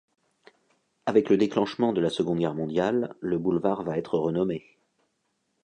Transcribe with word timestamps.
Avec 1.05 1.29
le 1.29 1.37
déclenchement 1.37 1.93
de 1.93 2.01
la 2.01 2.09
Seconde 2.09 2.39
Guerre 2.39 2.55
mondiale, 2.55 3.13
le 3.19 3.37
boulevard 3.37 3.83
va 3.83 3.99
être 3.99 4.17
renommé. 4.17 4.65